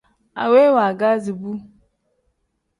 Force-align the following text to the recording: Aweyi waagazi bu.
Aweyi 0.41 0.69
waagazi 0.77 1.31
bu. 1.39 1.51